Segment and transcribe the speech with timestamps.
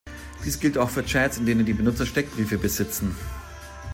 [0.43, 3.15] Dies gilt auch für Chats, in denen die Benutzer Steckbriefe besitzen.